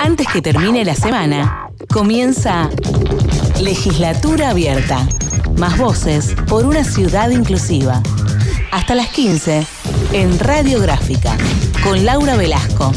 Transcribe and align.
Antes 0.00 0.26
que 0.28 0.40
termine 0.40 0.84
la 0.84 0.94
semana, 0.94 1.70
comienza 1.92 2.70
Legislatura 3.60 4.50
Abierta. 4.50 5.06
Más 5.56 5.76
voces 5.78 6.34
por 6.48 6.64
una 6.64 6.84
ciudad 6.84 7.30
inclusiva. 7.30 8.02
Hasta 8.70 8.94
las 8.94 9.08
15 9.08 9.66
en 10.12 10.38
Radiográfica 10.38 11.36
con 11.82 12.04
Laura 12.04 12.36
Velasco. 12.36 12.92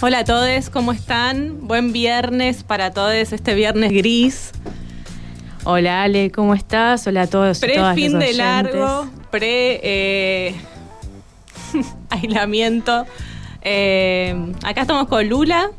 Hola 0.00 0.20
a 0.20 0.24
todos, 0.24 0.70
¿cómo 0.70 0.92
están? 0.92 1.66
Buen 1.66 1.92
viernes 1.92 2.62
para 2.62 2.92
todos, 2.92 3.32
este 3.32 3.54
viernes 3.54 3.92
gris. 3.92 4.52
Hola 5.64 6.02
Ale, 6.02 6.30
¿cómo 6.30 6.54
estás? 6.54 7.06
Hola 7.06 7.22
a 7.22 7.26
todos. 7.26 7.58
Pre 7.58 7.74
todas 7.74 7.94
fin 7.94 8.18
de 8.18 8.32
largo, 8.34 9.08
pre 9.30 9.80
eh, 9.82 10.54
aislamiento. 12.10 13.06
Eh, 13.62 14.34
acá 14.64 14.82
estamos 14.82 15.08
con 15.08 15.28
Lula, 15.28 15.70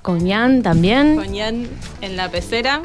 Con 0.00 0.26
Ian 0.26 0.62
también. 0.62 1.16
con 1.16 1.34
Ian 1.34 1.68
en 2.00 2.16
la 2.16 2.30
pecera. 2.30 2.82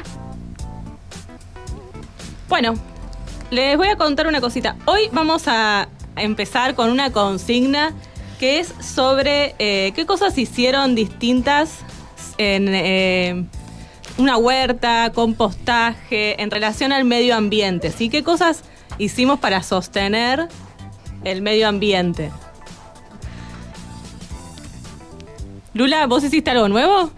Bueno, 2.48 2.74
les 3.50 3.76
voy 3.76 3.88
a 3.88 3.96
contar 3.96 4.26
una 4.26 4.40
cosita. 4.40 4.76
Hoy 4.84 5.08
vamos 5.12 5.44
a 5.46 5.88
empezar 6.16 6.74
con 6.74 6.90
una 6.90 7.12
consigna 7.12 7.94
que 8.38 8.58
es 8.60 8.74
sobre 8.80 9.54
eh, 9.58 9.92
qué 9.94 10.04
cosas 10.04 10.36
hicieron 10.36 10.94
distintas 10.94 11.78
en 12.36 12.68
eh, 12.68 13.46
una 14.18 14.36
huerta, 14.36 15.12
compostaje, 15.14 16.40
en 16.40 16.50
relación 16.50 16.92
al 16.92 17.04
medio 17.04 17.36
ambiente. 17.36 17.90
¿sí? 17.90 18.08
¿Qué 18.08 18.22
cosas 18.22 18.62
hicimos 18.98 19.38
para 19.38 19.62
sostener 19.62 20.48
el 21.24 21.42
medio 21.42 21.68
ambiente? 21.68 22.30
Lula, 25.74 26.06
¿vos 26.06 26.24
hiciste 26.24 26.50
algo 26.50 26.68
nuevo? 26.68 27.10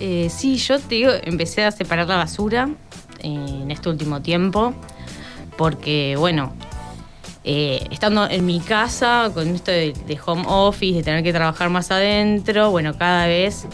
Eh, 0.00 0.28
sí, 0.30 0.56
yo 0.56 0.78
te 0.80 0.96
digo, 0.96 1.12
empecé 1.22 1.64
a 1.64 1.70
separar 1.70 2.08
la 2.08 2.16
basura 2.16 2.68
en 3.20 3.70
este 3.70 3.88
último 3.88 4.22
tiempo. 4.22 4.74
Porque, 5.56 6.16
bueno, 6.18 6.52
eh, 7.46 7.86
estando 7.90 8.28
en 8.28 8.46
mi 8.46 8.58
casa, 8.60 9.30
con 9.34 9.48
esto 9.54 9.70
de, 9.70 10.18
home 10.24 10.44
office, 10.46 10.96
de 10.96 11.02
tener 11.02 11.22
que 11.22 11.32
trabajar 11.32 11.68
más 11.68 11.90
adentro, 11.90 12.70
bueno, 12.70 12.96
cada 12.96 13.26
vez 13.26 13.66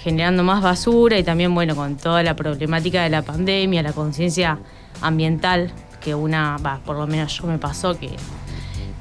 generando 0.00 0.44
más 0.44 0.62
basura 0.62 1.18
y 1.18 1.24
también, 1.24 1.52
bueno, 1.52 1.74
con 1.74 1.96
toda 1.96 2.22
la 2.22 2.36
problemática 2.36 3.02
de 3.02 3.10
la 3.10 3.22
pandemia, 3.22 3.82
la 3.82 3.92
conciencia 3.92 4.60
ambiental 5.00 5.72
que 6.00 6.14
una, 6.14 6.56
va, 6.58 6.78
por 6.84 6.96
lo 6.96 7.08
menos 7.08 7.36
yo 7.36 7.48
me 7.48 7.58
pasó 7.58 7.98
que 7.98 8.10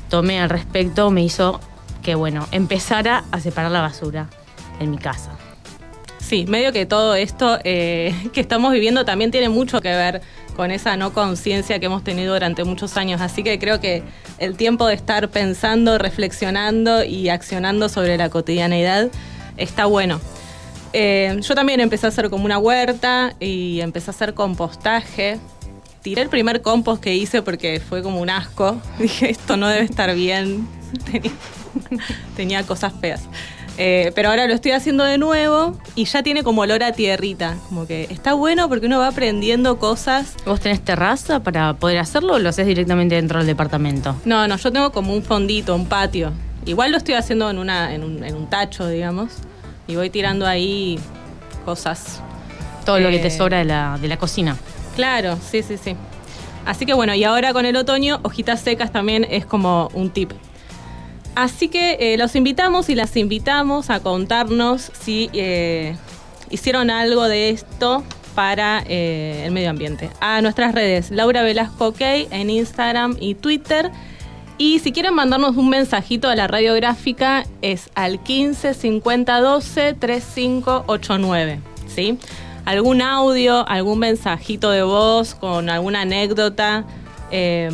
tomé 0.09 0.39
al 0.39 0.49
respecto, 0.49 1.11
me 1.11 1.23
hizo 1.23 1.59
que, 2.01 2.15
bueno, 2.15 2.47
empezara 2.51 3.25
a 3.31 3.39
separar 3.39 3.69
la 3.69 3.81
basura 3.81 4.27
en 4.79 4.89
mi 4.89 4.97
casa. 4.97 5.31
Sí, 6.27 6.47
medio 6.47 6.73
que 6.73 6.87
todo 6.87 7.13
esto 7.13 7.59
eh, 7.63 8.15
que 8.33 8.41
estamos 8.41 8.73
viviendo 8.73 9.05
también 9.05 9.29
tiene 9.29 9.49
mucho 9.49 9.79
que 9.79 9.89
ver 9.89 10.21
con 10.55 10.71
esa 10.71 10.97
no 10.97 11.13
conciencia 11.13 11.79
que 11.79 11.85
hemos 11.85 12.03
tenido 12.03 12.33
durante 12.33 12.63
muchos 12.63 12.97
años. 12.97 13.21
Así 13.21 13.43
que 13.43 13.59
creo 13.59 13.79
que 13.79 14.01
el 14.39 14.57
tiempo 14.57 14.87
de 14.87 14.95
estar 14.95 15.29
pensando, 15.29 15.99
reflexionando 15.99 17.03
y 17.03 17.29
accionando 17.29 17.89
sobre 17.89 18.17
la 18.17 18.29
cotidianeidad 18.29 19.09
está 19.57 19.85
bueno. 19.85 20.19
Eh, 20.93 21.37
yo 21.41 21.53
también 21.53 21.79
empecé 21.79 22.07
a 22.07 22.09
hacer 22.09 22.29
como 22.31 22.45
una 22.45 22.57
huerta 22.57 23.35
y 23.39 23.81
empecé 23.81 24.09
a 24.09 24.13
hacer 24.13 24.33
compostaje. 24.33 25.37
Tiré 26.01 26.23
el 26.23 26.29
primer 26.29 26.63
compost 26.63 27.03
que 27.03 27.13
hice 27.13 27.43
porque 27.43 27.79
fue 27.79 28.01
como 28.01 28.19
un 28.19 28.31
asco. 28.31 28.81
Dije, 28.97 29.29
esto 29.29 29.57
no 29.57 29.67
debe 29.67 29.83
estar 29.83 30.15
bien. 30.15 30.67
Tenía, 31.11 31.31
tenía 32.35 32.63
cosas 32.63 32.93
feas. 32.99 33.23
Eh, 33.77 34.13
pero 34.15 34.29
ahora 34.29 34.47
lo 34.47 34.53
estoy 34.53 34.71
haciendo 34.71 35.03
de 35.03 35.17
nuevo 35.17 35.77
y 35.95 36.05
ya 36.05 36.23
tiene 36.23 36.43
como 36.43 36.61
olor 36.61 36.81
a 36.83 36.93
tierrita. 36.93 37.57
Como 37.67 37.85
que 37.85 38.03
está 38.09 38.33
bueno 38.33 38.69
porque 38.69 38.85
uno 38.87 38.99
va 38.99 39.07
aprendiendo 39.07 39.77
cosas. 39.79 40.35
¿Vos 40.45 40.61
tenés 40.61 40.79
terraza 40.81 41.41
para 41.41 41.73
poder 41.73 41.97
hacerlo 41.97 42.35
o 42.35 42.39
lo 42.39 42.49
haces 42.49 42.65
directamente 42.67 43.15
dentro 43.15 43.39
del 43.39 43.47
departamento? 43.47 44.15
No, 44.23 44.47
no, 44.47 44.55
yo 44.55 44.71
tengo 44.71 44.91
como 44.91 45.13
un 45.13 45.23
fondito, 45.23 45.75
un 45.75 45.87
patio. 45.87 46.31
Igual 46.65 46.91
lo 46.91 46.97
estoy 46.97 47.15
haciendo 47.15 47.49
en, 47.49 47.57
una, 47.59 47.93
en, 47.93 48.03
un, 48.03 48.23
en 48.23 48.35
un 48.35 48.49
tacho, 48.49 48.87
digamos. 48.87 49.33
Y 49.87 49.95
voy 49.97 50.09
tirando 50.09 50.47
ahí 50.47 50.97
cosas. 51.65 52.21
Todo 52.85 52.99
lo 52.99 53.09
que 53.09 53.17
Eh, 53.17 53.19
te 53.19 53.29
sobra 53.29 53.57
de 53.57 53.65
la, 53.65 53.97
de 54.01 54.07
la 54.07 54.17
cocina. 54.17 54.55
Claro, 54.95 55.37
sí, 55.51 55.61
sí, 55.63 55.77
sí. 55.77 55.95
Así 56.65 56.85
que 56.85 56.93
bueno, 56.93 57.13
y 57.13 57.23
ahora 57.23 57.51
con 57.53 57.65
el 57.65 57.75
otoño, 57.75 58.19
hojitas 58.23 58.61
secas 58.61 58.91
también 58.91 59.27
es 59.29 59.45
como 59.45 59.89
un 59.93 60.09
tip. 60.11 60.31
Así 61.35 61.67
que 61.67 61.97
eh, 61.99 62.17
los 62.17 62.35
invitamos 62.35 62.89
y 62.89 62.95
las 62.95 63.15
invitamos 63.17 63.89
a 63.89 63.99
contarnos 63.99 64.91
si 64.99 65.29
eh, 65.33 65.95
hicieron 66.49 66.89
algo 66.89 67.27
de 67.27 67.49
esto 67.49 68.03
para 68.35 68.83
eh, 68.87 69.43
el 69.45 69.51
medio 69.51 69.69
ambiente. 69.69 70.09
A 70.21 70.41
nuestras 70.41 70.73
redes, 70.73 71.11
Laura 71.11 71.43
Velasco 71.43 71.87
OK 71.87 72.01
en 72.01 72.49
Instagram 72.49 73.17
y 73.19 73.35
Twitter. 73.35 73.91
Y 74.57 74.79
si 74.79 74.93
quieren 74.93 75.13
mandarnos 75.13 75.57
un 75.57 75.69
mensajito 75.69 76.29
a 76.29 76.35
la 76.35 76.47
radiográfica 76.47 77.45
es 77.61 77.89
al 77.95 78.23
15 78.23 78.73
50 78.73 79.41
12 79.41 79.93
3589. 79.93 81.59
¿sí? 81.87 82.17
Algún 82.63 83.01
audio, 83.01 83.67
algún 83.67 83.99
mensajito 83.99 84.71
de 84.71 84.83
voz 84.83 85.35
con 85.35 85.69
alguna 85.69 86.01
anécdota 86.01 86.85
eh, 87.31 87.69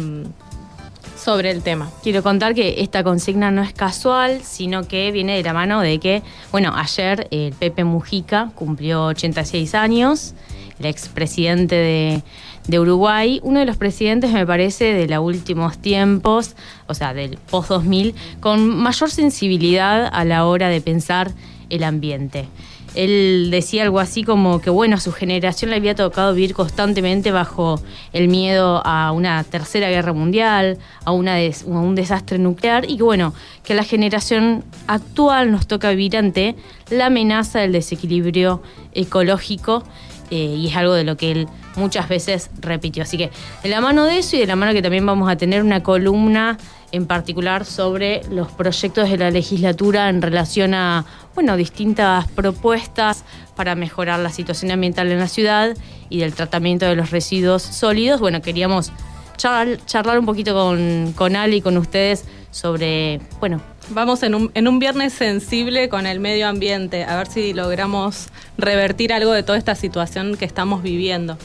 sobre 1.23 1.51
el 1.51 1.61
tema. 1.61 1.89
Quiero 2.01 2.23
contar 2.23 2.55
que 2.55 2.81
esta 2.81 3.03
consigna 3.03 3.51
no 3.51 3.61
es 3.61 3.73
casual, 3.73 4.41
sino 4.43 4.87
que 4.87 5.11
viene 5.11 5.35
de 5.35 5.43
la 5.43 5.53
mano 5.53 5.81
de 5.81 5.99
que, 5.99 6.23
bueno, 6.51 6.73
ayer 6.75 7.27
el 7.31 7.53
Pepe 7.53 7.83
Mujica 7.83 8.51
cumplió 8.55 9.05
86 9.05 9.75
años, 9.75 10.33
el 10.79 10.87
expresidente 10.87 11.75
de, 11.75 12.23
de 12.67 12.79
Uruguay, 12.79 13.39
uno 13.43 13.59
de 13.59 13.65
los 13.65 13.77
presidentes, 13.77 14.31
me 14.31 14.47
parece, 14.47 14.93
de 14.93 15.07
los 15.07 15.23
últimos 15.23 15.77
tiempos, 15.77 16.55
o 16.87 16.93
sea, 16.95 17.13
del 17.13 17.37
post-2000, 17.37 18.15
con 18.39 18.67
mayor 18.67 19.11
sensibilidad 19.11 20.09
a 20.11 20.25
la 20.25 20.45
hora 20.45 20.69
de 20.69 20.81
pensar 20.81 21.31
el 21.69 21.83
ambiente. 21.83 22.47
Él 22.93 23.49
decía 23.51 23.83
algo 23.83 23.99
así 23.99 24.23
como 24.23 24.59
que, 24.59 24.69
bueno, 24.69 24.97
a 24.97 24.99
su 24.99 25.11
generación 25.11 25.71
le 25.71 25.77
había 25.77 25.95
tocado 25.95 26.33
vivir 26.33 26.53
constantemente 26.53 27.31
bajo 27.31 27.81
el 28.11 28.27
miedo 28.27 28.81
a 28.85 29.11
una 29.11 29.43
tercera 29.43 29.89
guerra 29.89 30.13
mundial, 30.13 30.77
a, 31.05 31.11
un 31.11 31.95
desastre 31.95 32.37
nuclear, 32.37 32.89
y 32.89 32.97
que, 32.97 33.03
bueno, 33.03 33.33
que 33.63 33.73
a 33.73 33.75
la 33.77 33.83
generación 33.83 34.65
actual 34.87 35.51
nos 35.51 35.67
toca 35.67 35.89
vivir 35.91 36.17
ante 36.17 36.55
la 36.89 37.05
amenaza 37.05 37.59
del 37.59 37.71
desequilibrio 37.71 38.61
ecológico, 38.93 39.83
eh, 40.29 40.55
y 40.57 40.67
es 40.67 40.75
algo 40.75 40.93
de 40.93 41.03
lo 41.03 41.17
que 41.17 41.31
él 41.31 41.47
muchas 41.75 42.09
veces 42.09 42.49
repitió. 42.59 43.03
Así 43.03 43.17
que, 43.17 43.31
de 43.63 43.69
la 43.69 43.81
mano 43.81 44.05
de 44.05 44.19
eso 44.19 44.35
y 44.35 44.39
de 44.39 44.47
la 44.47 44.55
mano 44.55 44.73
que 44.73 44.81
también 44.81 45.05
vamos 45.05 45.29
a 45.29 45.37
tener 45.37 45.63
una 45.63 45.81
columna 45.81 46.57
en 46.91 47.05
particular 47.05 47.65
sobre 47.65 48.21
los 48.29 48.51
proyectos 48.51 49.09
de 49.09 49.17
la 49.17 49.31
legislatura 49.31 50.09
en 50.09 50.21
relación 50.21 50.73
a 50.73 51.05
bueno, 51.35 51.57
distintas 51.57 52.27
propuestas 52.29 53.23
para 53.55 53.75
mejorar 53.75 54.19
la 54.19 54.29
situación 54.29 54.71
ambiental 54.71 55.11
en 55.11 55.19
la 55.19 55.27
ciudad 55.27 55.75
y 56.09 56.19
del 56.19 56.33
tratamiento 56.33 56.85
de 56.85 56.95
los 56.95 57.11
residuos 57.11 57.61
sólidos. 57.61 58.19
Bueno, 58.19 58.41
queríamos 58.41 58.91
charlar, 59.37 59.83
charlar 59.85 60.19
un 60.19 60.25
poquito 60.25 60.53
con, 60.53 61.13
con 61.15 61.35
Ali 61.35 61.57
y 61.57 61.61
con 61.61 61.77
ustedes 61.77 62.25
sobre, 62.51 63.21
bueno, 63.39 63.61
Vamos 63.89 64.23
en 64.23 64.35
un, 64.35 64.51
en 64.53 64.67
un 64.69 64.79
viernes 64.79 65.11
sensible 65.11 65.89
con 65.89 66.05
el 66.05 66.21
medio 66.21 66.47
ambiente, 66.47 67.03
a 67.03 67.17
ver 67.17 67.27
si 67.27 67.51
logramos 67.51 68.27
revertir 68.57 69.11
algo 69.11 69.33
de 69.33 69.43
toda 69.43 69.57
esta 69.57 69.75
situación 69.75 70.37
que 70.37 70.45
estamos 70.45 70.81
viviendo. 70.81 71.37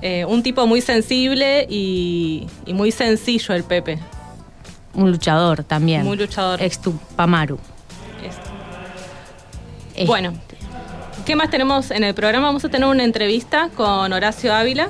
Eh, 0.00 0.24
un 0.24 0.42
tipo 0.42 0.66
muy 0.66 0.80
sensible 0.80 1.66
y, 1.68 2.46
y 2.64 2.72
muy 2.72 2.92
sencillo 2.92 3.54
el 3.54 3.64
Pepe. 3.64 3.98
un 4.94 5.10
luchador 5.10 5.64
también. 5.64 6.04
Muy 6.04 6.16
luchador. 6.16 6.62
Ex 6.62 6.80
Tupamaru. 6.80 7.58
Bueno, 10.04 10.32
¿qué 11.24 11.36
más 11.36 11.50
tenemos 11.50 11.90
en 11.90 12.04
el 12.04 12.14
programa? 12.14 12.46
Vamos 12.48 12.64
a 12.64 12.68
tener 12.68 12.88
una 12.88 13.04
entrevista 13.04 13.70
con 13.74 14.12
Horacio 14.12 14.54
Ávila 14.54 14.88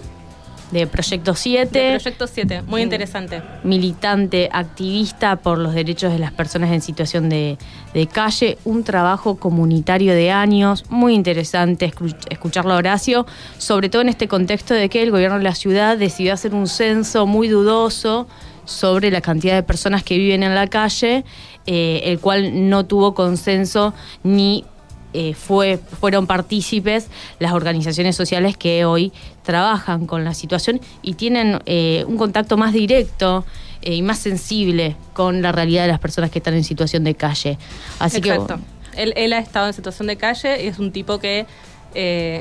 De 0.73 0.87
Proyecto 0.87 1.35
7. 1.35 1.79
de 1.79 1.91
Proyecto 2.01 2.27
7, 2.27 2.63
muy 2.63 2.83
interesante. 2.83 3.41
militante, 3.63 4.49
activista 4.53 5.37
por 5.37 5.59
los 5.59 5.75
derechos 5.75 6.13
de 6.13 6.19
las 6.19 6.33
personas 6.33 6.73
en 6.73 6.81
situación 6.83 7.29
de, 7.29 7.57
de 7.95 8.07
calle, 8.09 8.59
un 8.65 8.83
trabajo 8.83 9.37
comunitario 9.37 10.13
de 10.13 10.33
años, 10.33 10.85
muy 10.89 11.15
interesante 11.15 11.91
escu- 11.93 12.17
escucharlo 12.31 12.73
a 12.75 12.77
Horacio, 12.77 13.27
sobre 13.59 13.89
todo 13.89 14.03
en 14.03 14.09
este 14.09 14.27
contexto 14.27 14.75
de 14.75 14.89
que 14.89 15.03
el 15.05 15.11
gobierno 15.13 15.39
de 15.39 15.45
la 15.45 15.55
ciudad 15.55 15.97
decidió 15.97 16.33
hacer 16.35 16.53
un 16.55 16.67
censo 16.67 17.27
muy 17.27 17.47
dudoso 17.49 18.27
sobre 18.65 19.13
la 19.13 19.21
cantidad 19.21 19.55
de 19.55 19.63
personas 19.63 20.03
que 20.03 20.19
viven 20.19 20.43
en 20.43 20.57
la 20.57 20.67
calle, 20.67 21.25
eh, 21.67 22.01
el 22.07 22.19
cual 22.19 22.69
no 22.69 22.85
tuvo 22.87 23.15
consenso 23.15 23.95
ni 24.25 24.65
eh, 25.13 25.35
fue, 25.35 25.79
fueron 25.79 26.27
partícipes 26.27 27.09
las 27.39 27.53
organizaciones 27.53 28.17
sociales 28.17 28.57
que 28.57 28.85
hoy 28.85 29.13
trabajan 29.43 30.07
con 30.07 30.25
la 30.25 30.35
situación 30.35 30.81
y 31.03 31.15
tienen 31.15 31.61
eh, 31.67 32.05
un 32.07 32.17
contacto 32.17 32.57
más 32.57 32.73
directo 32.73 33.45
eh, 33.83 33.95
y 33.95 34.03
más 34.03 34.19
sensible 34.19 34.97
con 35.15 35.43
la 35.43 35.53
realidad 35.53 35.83
de 35.83 35.89
las 35.89 36.01
personas 36.01 36.31
que 36.31 36.39
están 36.39 36.55
en 36.55 36.65
situación 36.65 37.05
de 37.05 37.15
calle. 37.15 37.59
Así 37.99 38.19
Exacto. 38.19 38.59
que 38.93 39.03
él, 39.03 39.13
él 39.17 39.33
ha 39.33 39.39
estado 39.39 39.69
en 39.69 39.73
situación 39.73 40.09
de 40.09 40.17
calle 40.17 40.65
y 40.65 40.69
es 40.69 40.79
un 40.79 40.93
tipo 40.93 41.19
que 41.19 41.47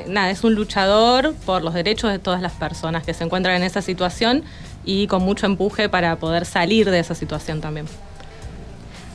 nada, 0.08 0.28
es 0.30 0.44
un 0.44 0.54
luchador 0.54 1.34
por 1.46 1.64
los 1.64 1.72
derechos 1.72 2.10
de 2.10 2.18
todas 2.18 2.42
las 2.42 2.52
personas 2.52 3.04
que 3.04 3.14
se 3.14 3.24
encuentran 3.24 3.56
en 3.56 3.62
esa 3.62 3.80
situación 3.80 4.42
y 4.84 5.06
con 5.06 5.22
mucho 5.22 5.46
empuje 5.46 5.88
para 5.88 6.16
poder 6.16 6.44
salir 6.44 6.90
de 6.90 6.98
esa 6.98 7.14
situación 7.14 7.62
también. 7.62 7.86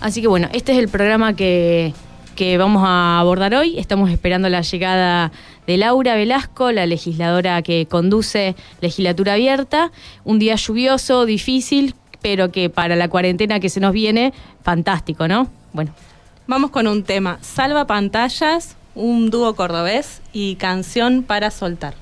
Así 0.02 0.20
que 0.22 0.28
bueno, 0.28 0.50
este 0.52 0.72
es 0.72 0.80
el 0.80 0.90
programa 0.90 1.36
que, 1.36 1.94
que 2.36 2.58
vamos 2.58 2.84
a 2.86 3.20
abordar 3.20 3.54
hoy. 3.56 3.78
Estamos 3.78 4.10
esperando 4.10 4.50
la 4.50 4.62
llegada 4.62 5.32
de 5.68 5.78
Laura 5.78 6.16
Velasco, 6.16 6.72
la 6.72 6.86
legisladora 6.86 7.62
que 7.62 7.86
conduce 7.86 8.56
legislatura 8.82 9.34
abierta. 9.34 9.92
Un 10.24 10.40
día 10.40 10.56
lluvioso, 10.56 11.26
difícil, 11.26 11.96
pero 12.22 12.52
que 12.52 12.70
para 12.70 12.96
la 12.96 13.10
cuarentena 13.10 13.60
que 13.60 13.70
se 13.70 13.80
nos 13.80 13.94
viene, 13.94 14.34
fantástico, 14.64 15.28
¿no? 15.28 15.50
Bueno. 15.74 15.94
Vamos 16.48 16.72
con 16.72 16.88
un 16.88 17.04
tema, 17.04 17.38
Salva 17.42 17.88
Pantallas, 17.88 18.76
un 18.96 19.30
dúo 19.30 19.56
cordobés 19.56 20.22
y 20.34 20.56
canción 20.56 21.24
para 21.24 21.52
soltar. 21.52 21.96